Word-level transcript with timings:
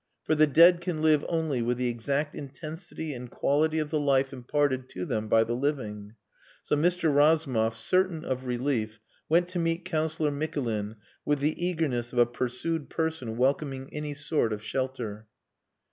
For 0.23 0.33
the 0.33 0.47
dead 0.47 0.81
can 0.81 1.03
live 1.03 1.23
only 1.29 1.61
with 1.61 1.77
the 1.77 1.87
exact 1.87 2.33
intensity 2.33 3.13
and 3.13 3.29
quality 3.29 3.77
of 3.77 3.91
the 3.91 3.99
life 3.99 4.33
imparted 4.33 4.89
to 4.89 5.05
them 5.05 5.27
by 5.27 5.43
the 5.43 5.53
living. 5.53 6.15
So 6.63 6.75
Mr. 6.75 7.13
Razumov, 7.13 7.77
certain 7.77 8.25
of 8.25 8.47
relief, 8.47 8.99
went 9.29 9.47
to 9.49 9.59
meet 9.59 9.85
Councillor 9.85 10.31
Mikulin 10.31 10.95
with 11.23 11.37
the 11.37 11.53
eagerness 11.63 12.13
of 12.13 12.17
a 12.17 12.25
pursued 12.25 12.89
person 12.89 13.37
welcoming 13.37 13.93
any 13.93 14.15
sort 14.15 14.51
of 14.53 14.63
shelter. 14.63 15.27